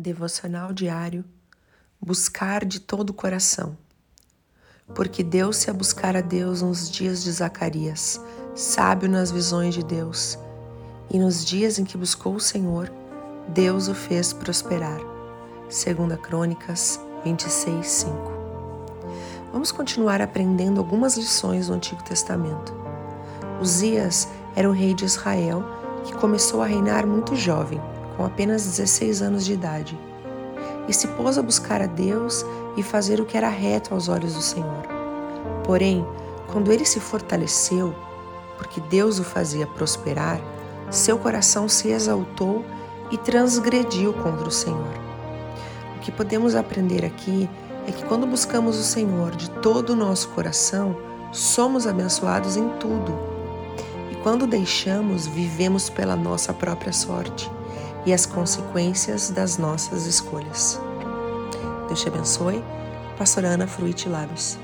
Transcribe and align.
Devocional 0.00 0.72
diário 0.72 1.24
Buscar 2.00 2.64
de 2.64 2.78
todo 2.78 3.10
o 3.10 3.12
coração. 3.12 3.76
Porque 4.94 5.24
deu-se 5.24 5.68
a 5.68 5.72
buscar 5.72 6.16
a 6.16 6.20
Deus 6.20 6.62
nos 6.62 6.88
dias 6.88 7.24
de 7.24 7.32
Zacarias, 7.32 8.20
sábio 8.54 9.10
nas 9.10 9.32
visões 9.32 9.74
de 9.74 9.82
Deus, 9.82 10.38
e 11.10 11.18
nos 11.18 11.44
dias 11.44 11.80
em 11.80 11.84
que 11.84 11.98
buscou 11.98 12.36
o 12.36 12.40
Senhor, 12.40 12.92
Deus 13.48 13.88
o 13.88 13.94
fez 13.94 14.32
prosperar. 14.32 15.00
2 15.62 16.20
Crônicas 16.20 17.00
26, 17.24 17.84
5. 17.84 18.16
Vamos 19.50 19.72
continuar 19.72 20.22
aprendendo 20.22 20.78
algumas 20.78 21.16
lições 21.16 21.66
do 21.66 21.74
Antigo 21.74 22.04
Testamento. 22.04 22.72
Uzias 23.60 24.28
era 24.54 24.70
o 24.70 24.72
rei 24.72 24.94
de 24.94 25.04
Israel 25.04 25.64
que 26.04 26.14
começou 26.14 26.62
a 26.62 26.66
reinar 26.66 27.04
muito 27.04 27.34
jovem 27.34 27.80
com 28.18 28.24
apenas 28.24 28.64
16 28.64 29.22
anos 29.22 29.44
de 29.46 29.52
idade, 29.52 29.96
e 30.88 30.92
se 30.92 31.06
pôs 31.06 31.38
a 31.38 31.42
buscar 31.42 31.80
a 31.80 31.86
Deus 31.86 32.44
e 32.76 32.82
fazer 32.82 33.20
o 33.20 33.24
que 33.24 33.36
era 33.36 33.48
reto 33.48 33.94
aos 33.94 34.08
olhos 34.08 34.34
do 34.34 34.42
Senhor. 34.42 34.82
Porém, 35.64 36.04
quando 36.48 36.72
ele 36.72 36.84
se 36.84 36.98
fortaleceu, 36.98 37.94
porque 38.56 38.80
Deus 38.80 39.20
o 39.20 39.24
fazia 39.24 39.68
prosperar, 39.68 40.40
seu 40.90 41.16
coração 41.16 41.68
se 41.68 41.90
exaltou 41.90 42.64
e 43.12 43.16
transgrediu 43.16 44.12
contra 44.14 44.48
o 44.48 44.50
Senhor. 44.50 44.98
O 45.96 46.00
que 46.00 46.10
podemos 46.10 46.56
aprender 46.56 47.04
aqui 47.04 47.48
é 47.86 47.92
que 47.92 48.04
quando 48.06 48.26
buscamos 48.26 48.78
o 48.78 48.82
Senhor 48.82 49.36
de 49.36 49.48
todo 49.48 49.90
o 49.90 49.96
nosso 49.96 50.30
coração, 50.30 50.96
somos 51.30 51.86
abençoados 51.86 52.56
em 52.56 52.68
tudo. 52.80 53.16
E 54.10 54.16
quando 54.16 54.44
deixamos, 54.44 55.26
vivemos 55.28 55.88
pela 55.88 56.16
nossa 56.16 56.52
própria 56.52 56.92
sorte 56.92 57.48
e 58.06 58.12
as 58.12 58.26
consequências 58.26 59.30
das 59.30 59.58
nossas 59.58 60.06
escolhas. 60.06 60.80
Deus 61.88 62.00
te 62.00 62.08
abençoe. 62.08 62.62
Pastor 63.16 63.44
Ana 63.44 63.66
Fruit 63.66 64.08
Labs. 64.08 64.58